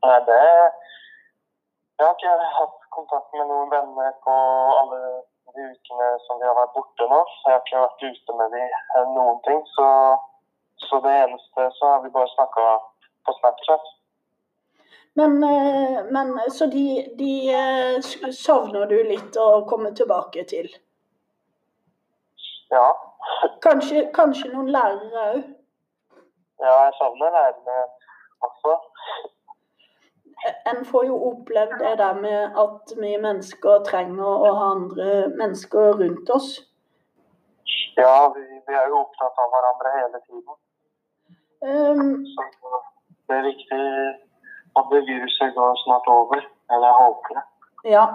Nei, 0.04 0.18
det 0.28 0.40
Jeg 1.94 2.06
har 2.06 2.16
ikke 2.18 2.34
hatt 2.58 2.80
kontakt 2.96 3.36
med 3.38 3.46
noen 3.48 3.70
venner 3.70 4.12
på 4.26 4.34
alle 4.80 4.98
de 5.54 5.66
ukene 5.72 6.08
som 6.26 6.40
vi 6.40 6.48
har 6.48 6.56
vært 6.58 6.74
borte 6.76 7.06
nå. 7.10 7.20
Så 7.38 7.50
jeg 7.50 7.54
har 7.54 7.62
ikke 7.62 7.82
vært 7.84 8.06
ute 8.10 8.38
med 8.40 8.56
de 8.56 8.62
eh, 8.66 9.12
noen 9.14 9.38
ting. 9.46 9.60
Så, 9.76 9.86
så 10.88 11.00
det 11.04 11.12
eneste 11.24 11.68
så 11.78 11.92
har 11.92 12.02
vi 12.04 12.12
bare 12.16 12.32
snakka 12.34 12.64
på 13.24 13.36
Snapchat. 13.38 13.92
Men, 15.14 15.38
eh, 15.46 16.00
men 16.10 16.34
så 16.50 16.66
de, 16.66 16.86
de 17.20 17.32
eh, 17.54 18.32
savner 18.34 18.90
du 18.90 18.98
litt 19.06 19.38
å 19.38 19.62
komme 19.70 19.94
tilbake 19.94 20.44
til? 20.50 20.68
Ja. 22.70 22.86
Kanskje, 23.62 24.10
kanskje 24.14 24.50
noen 24.52 24.70
lærere 24.72 25.24
òg? 25.34 25.44
Ja, 26.62 26.74
jeg 26.86 26.92
savner 26.98 27.30
lærerne 27.36 27.76
også. 28.46 28.76
En 30.70 30.84
får 30.84 31.04
jo 31.08 31.16
opplevd 31.30 31.78
det 31.80 31.98
der 31.98 32.14
med 32.20 32.58
at 32.64 32.92
vi 33.00 33.14
mennesker 33.26 33.84
trenger 33.88 34.24
å 34.48 34.50
ha 34.58 34.66
andre 34.74 35.08
mennesker 35.40 35.94
rundt 36.00 36.30
oss. 36.36 36.50
Ja, 37.96 38.28
vi, 38.34 38.44
vi 38.66 38.74
er 38.74 38.90
jo 38.90 39.00
opptatt 39.04 39.40
av 39.40 39.50
hverandre 39.54 39.94
hele 39.98 40.20
tiden. 40.26 40.58
Um, 41.64 42.26
Så 42.34 42.44
det 43.28 43.38
er 43.38 43.48
viktig 43.48 43.80
at 44.78 44.92
det 44.92 45.02
viruset 45.08 45.54
går 45.56 45.80
snart 45.84 46.10
over. 46.18 46.44
Eller 46.72 46.86
jeg 46.90 47.00
håper 47.00 47.38
det. 47.40 47.44
ja. 47.96 48.06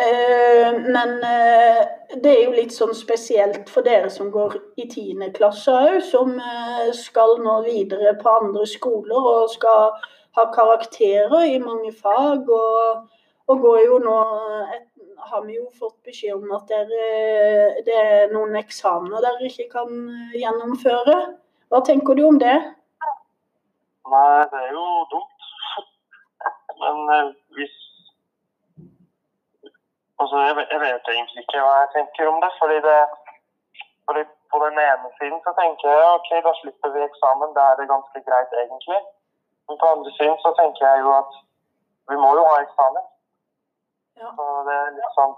Eh, 0.00 0.72
men 0.88 1.10
eh, 1.24 1.80
det 2.22 2.30
er 2.32 2.44
jo 2.46 2.54
litt 2.56 2.72
sånn 2.74 2.94
spesielt 2.96 3.68
for 3.70 3.84
dere 3.86 4.08
som 4.10 4.30
går 4.32 4.56
i 4.80 4.86
10. 4.88 5.28
klasse 5.36 5.70
òg, 5.74 5.98
som 6.06 6.32
eh, 6.40 6.88
skal 6.96 7.36
nå 7.44 7.58
videre 7.66 8.14
på 8.18 8.32
andre 8.40 8.64
skoler 8.66 9.28
og 9.34 9.50
skal 9.52 9.92
ha 10.38 10.46
karakterer 10.54 11.44
i 11.44 11.58
mange 11.60 11.92
fag. 11.92 12.48
Og, 12.48 13.04
og 13.52 13.60
går 13.66 13.82
jo 13.84 13.98
nå 14.06 14.16
et, 14.78 14.88
har 15.28 15.44
vi 15.46 15.58
jo 15.60 15.68
fått 15.78 15.98
beskjed 16.08 16.34
om 16.40 16.50
at 16.56 16.64
dere, 16.72 17.04
det 17.86 17.94
er 18.00 18.32
noen 18.32 18.56
eksamener 18.58 19.22
dere 19.22 19.46
ikke 19.50 19.68
kan 19.76 19.92
gjennomføre. 20.34 21.18
Hva 21.70 21.82
tenker 21.86 22.16
du 22.18 22.24
om 22.26 22.40
det? 22.42 22.56
Nei, 24.12 24.40
det 24.50 24.64
er 24.66 24.72
jo 24.74 24.88
dumt. 25.12 25.46
Men 26.82 27.04
eh, 27.20 27.30
hvis 27.60 27.78
Altså, 30.22 30.38
jeg, 30.38 30.54
vet- 30.54 30.70
jeg 30.70 30.78
vet 30.78 31.08
egentlig 31.10 31.41
ikke 31.52 31.64
hva 31.66 31.74
jeg 31.82 31.90
tenker 31.96 32.30
om 32.32 32.38
det. 32.44 32.52
Fordi 32.60 32.78
det 32.88 33.00
fordi 34.06 34.22
På 34.52 34.58
den 34.66 34.76
ene 34.88 35.08
siden 35.18 35.38
så 35.44 35.50
tenker 35.60 35.88
jeg 35.88 36.08
ok, 36.16 36.30
da 36.46 36.52
slipper 36.60 36.90
vi 36.94 37.00
eksamen. 37.04 37.54
Da 37.56 37.62
er 37.70 37.76
det 37.80 37.92
ganske 37.92 38.18
greit, 38.26 38.52
egentlig. 38.62 39.00
Men 39.66 39.78
på 39.80 39.86
andre 39.94 40.10
siden 40.18 40.36
så 40.44 40.50
tenker 40.58 40.82
jeg 40.88 40.98
jo 41.04 41.10
at 41.22 41.32
vi 42.10 42.16
må 42.24 42.30
jo 42.38 42.42
ha 42.50 42.58
eksamen. 42.64 43.06
Ja. 44.20 44.28
Så 44.36 44.44
det 44.66 44.74
er 44.80 44.90
litt 44.98 45.16
sånn 45.16 45.32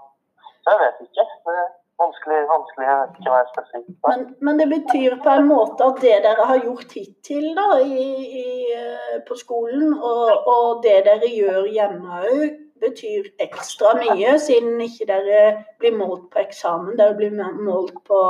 Så 0.63 0.73
jeg 0.73 0.81
vet 0.81 0.99
ikke. 1.05 1.25
Det 1.45 1.55
er 1.61 1.69
vanskelig, 2.03 2.41
vanskelig. 2.51 2.87
Jeg 2.89 2.99
vet 3.01 3.19
ikke 3.19 3.31
hva 3.31 3.39
jeg 3.41 3.51
skal 3.53 3.67
si. 3.69 3.81
Men, 4.09 4.27
men 4.47 4.59
det 4.61 4.67
betyr 4.73 5.17
på 5.23 5.37
en 5.37 5.49
måte 5.53 5.87
at 5.87 6.03
det 6.03 6.17
dere 6.27 6.49
har 6.51 6.61
gjort 6.67 6.97
hittil 6.99 7.47
da, 7.61 7.69
i, 7.79 8.09
i, 8.43 8.47
eh, 8.75 9.17
på 9.27 9.39
skolen, 9.43 9.93
og, 10.11 10.51
og 10.55 10.83
det 10.83 10.97
dere 11.07 11.31
gjør 11.31 11.71
hjemme 11.77 12.21
òg, 12.33 12.59
betyr 12.85 13.29
ekstra 13.45 13.93
mye, 13.99 14.35
siden 14.39 14.81
ikke 14.85 15.07
dere 15.09 15.41
blir 15.81 15.95
målt 15.97 16.29
på 16.33 16.41
eksamen. 16.45 16.95
Dere 16.99 17.17
blir 17.17 17.33
målt 17.59 17.97
på 18.07 18.21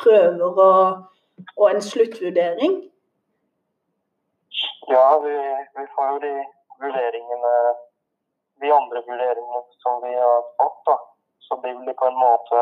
prøver 0.00 0.60
og, 0.68 1.02
og 1.56 1.66
en 1.70 1.82
sluttvurdering. 1.82 2.76
Ja, 4.88 5.08
vi, 5.24 5.34
vi 5.78 5.84
får 5.94 6.12
jo 6.12 6.18
de 6.26 6.34
vurderingene 6.80 7.54
De 8.62 8.68
andre 8.72 9.02
vurderingene 9.08 9.62
som 9.84 9.98
vi 10.04 10.12
har 10.16 10.44
fått, 10.60 10.78
da. 10.88 10.96
Så 11.44 11.58
blir 11.60 11.74
det 11.86 11.94
på 12.00 12.06
en 12.08 12.16
måte 12.20 12.60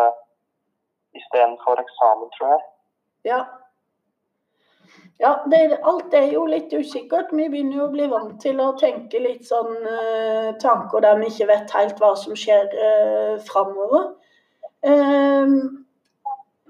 istedenfor 1.14 1.78
eksamen, 1.84 2.32
tror 2.34 2.48
jeg. 2.54 2.64
Ja. 3.30 3.38
Ja, 5.22 5.44
det, 5.50 5.78
alt 5.86 6.14
er 6.14 6.26
jo 6.32 6.42
litt 6.50 6.72
usikkert. 6.74 7.30
Vi 7.32 7.46
begynner 7.48 7.78
jo 7.78 7.86
å 7.86 7.92
bli 7.92 8.08
vant 8.10 8.34
til 8.42 8.58
å 8.60 8.72
tenke 8.80 9.20
litt 9.22 9.46
sånn 9.46 9.72
eh, 9.86 10.50
tanker 10.62 11.04
der 11.04 11.20
vi 11.20 11.30
ikke 11.30 11.48
vet 11.52 11.74
helt 11.76 12.02
hva 12.02 12.10
som 12.18 12.34
skjer 12.38 12.74
eh, 12.74 13.36
framover. 13.46 14.10
Eh, 14.84 15.54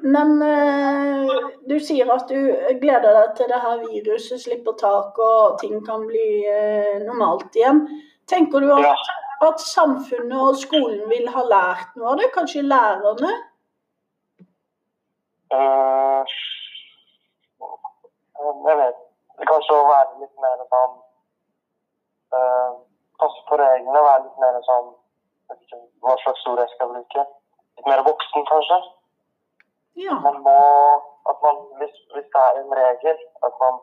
men 0.04 0.42
eh, 0.44 1.32
du 1.64 1.78
sier 1.80 2.10
at 2.12 2.28
du 2.28 2.52
gleder 2.82 3.16
deg 3.16 3.32
til 3.38 3.48
det 3.48 3.60
her 3.64 3.80
viruset 3.86 4.42
slipper 4.42 4.76
tak 4.76 5.16
og 5.24 5.56
ting 5.62 5.80
kan 5.86 6.04
bli 6.10 6.44
eh, 6.44 7.00
normalt 7.06 7.56
igjen. 7.56 7.86
Tenker 8.28 8.60
du 8.60 8.74
at, 8.76 9.08
at 9.48 9.64
samfunnet 9.64 10.36
og 10.36 10.60
skolen 10.60 11.08
vil 11.08 11.30
ha 11.32 11.46
lært 11.48 11.96
noe 11.96 12.12
av 12.12 12.20
det? 12.20 12.28
Kanskje 12.36 12.66
lærerne? 12.68 13.32
Eh, 15.54 16.36
jeg 18.44 18.80
vet 18.82 19.00
Kanskje 19.50 19.76
å 19.76 19.86
være 19.88 20.20
litt 20.20 20.34
mer 20.42 20.60
sånn 20.72 20.92
uh, 22.36 22.74
Passe 23.20 23.40
på 23.48 23.58
reglene, 23.58 24.04
være 24.08 24.26
litt 24.26 24.42
mer 24.42 24.60
sånn 24.66 24.92
ikke 25.54 25.80
Hva 26.04 26.14
slags 26.22 26.44
ord 26.50 26.60
jeg 26.62 26.70
skal 26.72 26.90
bruke. 26.90 27.24
Litt 27.78 27.88
mer 27.90 28.02
voksen, 28.06 28.46
kanskje. 28.48 28.78
Ja. 30.00 30.16
Man 30.24 30.40
må 30.46 30.60
at 31.30 31.40
man, 31.44 31.60
hvis, 31.80 31.94
hvis 32.14 32.28
det 32.34 32.42
er 32.48 32.60
en 32.60 32.72
regel 32.78 33.20
at 33.46 33.54
man 33.62 33.78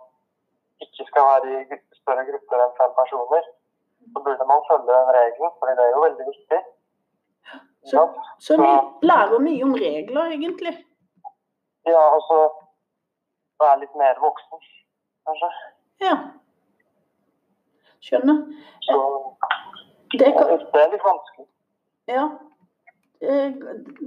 ikke 0.84 1.06
skal 1.10 1.28
være 1.30 1.62
i 1.62 1.80
større 2.02 2.26
grupper 2.28 2.64
enn 2.66 2.76
fem 2.80 2.94
personer, 3.00 3.48
så 4.14 4.24
burde 4.26 4.48
man 4.52 4.66
følge 4.70 4.90
den 4.92 5.12
regelen, 5.18 5.54
for 5.58 5.70
det 5.70 5.86
er 5.86 5.96
jo 5.96 6.04
veldig 6.06 6.28
viktig. 6.32 6.62
Så, 7.52 7.94
sant? 7.94 8.18
så 8.46 8.58
vi 8.62 8.72
lærer 9.10 9.46
mye 9.48 9.68
om 9.68 9.76
regler, 9.86 10.36
egentlig. 10.38 10.74
Ja, 11.90 12.04
og 13.62 13.68
er 13.70 13.82
litt 13.84 13.96
mer 14.00 14.18
voksen, 14.22 14.64
kanskje. 15.30 15.50
Ja. 16.02 16.16
Skjønner. 18.02 18.40
Så 18.82 18.98
Det 20.12 20.32
kan, 20.36 20.50
det 20.74 20.82
er 20.86 20.92
litt 20.96 21.06
vanskelig. 21.06 21.46
ja. 22.10 22.30
Eh, 23.22 23.52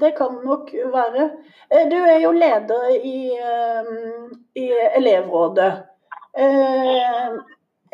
Det 0.01 0.17
kan 0.17 0.41
nok 0.45 0.73
være. 0.93 1.31
Eh, 1.71 1.85
Du 1.91 1.97
er 1.97 2.19
jo 2.19 2.33
leder 2.33 2.89
i, 2.91 3.37
eh, 3.39 3.85
i 4.57 4.73
elevrådet. 4.99 5.73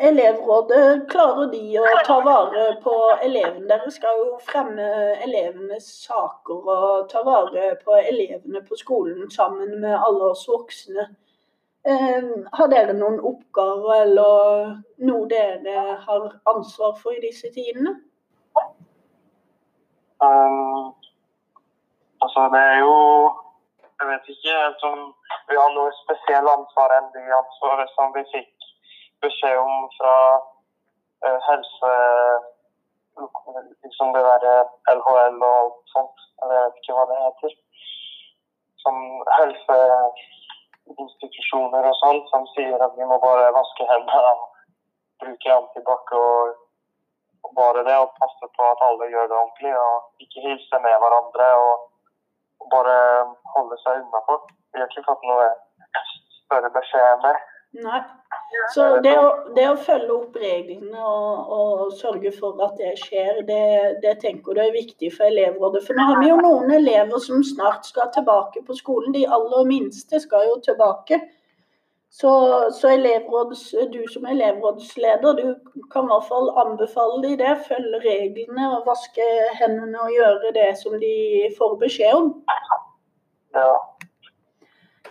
Elevrådet, 0.01 1.03
klarer 1.11 1.51
de 1.51 1.59
å 1.77 1.85
ta 2.07 2.15
vare 2.25 2.63
på 2.81 2.93
elevene? 3.21 3.67
Dere 3.69 3.91
skal 3.93 4.17
jo 4.17 4.39
fremme 4.41 4.87
elevenes 5.21 5.85
saker 6.07 6.69
og 6.75 7.09
ta 7.11 7.21
vare 7.27 7.75
på 7.85 7.99
elevene 7.99 8.63
på 8.65 8.79
skolen 8.79 9.29
sammen 9.29 9.75
med 9.83 9.93
alle 9.93 10.31
oss 10.31 10.47
voksne. 10.49 11.05
Eh, 11.83 12.23
Har 12.53 12.67
dere 12.69 12.93
noen 12.93 13.17
oppgaver 13.25 14.03
eller 14.03 14.73
noe 15.01 15.27
dere 15.29 15.95
har 16.05 16.25
ansvar 16.51 16.93
for 16.99 17.15
i 17.15 17.23
disse 17.23 17.49
tidene? 17.55 17.95
Um, 20.21 20.93
altså, 22.21 22.43
det 22.53 22.61
er 22.61 22.77
jo 22.85 22.97
Jeg 23.97 24.09
vet 24.09 24.29
ikke 24.29 24.53
helt 24.53 24.83
vi 25.49 25.57
har 25.57 25.73
noe 25.73 25.89
spesielt 26.03 26.49
ansvar 26.53 26.93
enn 26.97 27.09
det 27.15 27.25
ansvaret 27.37 27.89
som 27.95 28.13
vi 28.13 28.21
fikk 28.29 28.67
beskjed 29.25 29.57
om 29.57 29.89
fra 29.97 30.15
uh, 31.25 31.39
helse... 31.49 31.91
Liksom 33.83 34.13
det 34.15 34.21
der 34.23 34.43
eh, 34.49 34.69
LHL 34.95 35.41
og 35.43 35.55
alt 35.61 35.89
sånt. 35.93 36.21
Jeg 36.39 36.49
vet 36.51 36.77
ikke 36.79 36.93
hva 36.95 37.03
det 37.09 37.17
heter. 37.19 37.51
Som 38.83 38.95
helseinstitusjoner 40.87 41.87
og 41.91 41.95
sånt 41.99 42.33
som 42.33 42.47
sier 42.55 42.81
at 42.85 42.97
vi 42.97 43.07
må 43.11 43.19
bare 43.23 43.53
vaske 43.55 43.87
hendene 43.91 44.33
og 44.33 44.43
bruke 45.23 45.55
antibac 45.59 46.13
og 46.17 46.59
og 47.45 47.51
bare 47.59 47.81
det 47.87 47.97
og 48.03 48.13
passe 48.21 48.45
på 48.57 48.63
at 48.73 48.83
alle 48.87 49.05
gjør 49.13 49.29
det 49.29 49.37
ordentlig 49.41 49.73
og 49.85 49.95
ikke 50.23 50.43
hilse 50.47 50.75
med 50.85 50.95
hverandre 51.01 51.47
og, 51.65 51.73
og 52.61 52.67
bare 52.75 52.97
holde 53.55 53.77
seg 53.83 54.03
unnafor. 54.03 54.43
Vi 54.71 54.81
har 54.81 54.91
ikke 54.91 55.07
fått 55.09 55.25
noe 55.29 55.47
større 56.35 56.69
beskjed 56.77 57.07
enn 57.07 57.25
det. 57.25 57.33
Nei. 57.71 58.01
Så 58.73 58.85
det 59.03 59.13
å, 59.15 59.27
det 59.55 59.63
å 59.71 59.77
følge 59.79 60.11
opp 60.11 60.35
reglene 60.39 61.03
og, 61.07 61.51
og 61.55 61.93
sørge 61.95 62.31
for 62.35 62.59
at 62.65 62.75
det 62.79 62.91
skjer, 62.99 63.41
det, 63.47 63.63
det 64.03 64.17
tenker 64.23 64.55
du 64.55 64.61
er 64.63 64.73
viktig 64.75 65.11
for 65.15 65.27
elevrådet. 65.31 65.83
For 65.87 65.95
nå 65.95 66.07
har 66.09 66.19
vi 66.19 66.31
jo 66.31 66.39
noen 66.43 66.73
elever 66.75 67.23
som 67.23 67.43
snart 67.47 67.87
skal 67.87 68.11
tilbake 68.15 68.63
på 68.67 68.75
skolen. 68.75 69.15
De 69.15 69.23
aller 69.37 69.69
minste 69.69 70.19
skal 70.23 70.49
jo 70.49 70.57
tilbake. 70.67 71.21
Så, 72.11 72.31
så 72.75 72.89
elevråds, 72.91 73.63
du 73.93 74.01
som 74.11 74.25
elevrådsleder, 74.27 75.37
du 75.39 75.77
kan 75.93 76.09
i 76.09 76.11
hvert 76.11 76.27
fall 76.27 76.51
anbefale 76.65 77.21
de 77.23 77.37
det. 77.39 77.53
Følge 77.69 78.03
reglene 78.03 78.67
og 78.75 78.89
vaske 78.89 79.27
hendene 79.61 80.03
og 80.09 80.11
gjøre 80.17 80.51
det 80.59 80.73
som 80.81 80.99
de 80.99 81.15
får 81.55 81.77
beskjed 81.85 82.19
om. 82.19 82.33
Ja. 83.55 83.71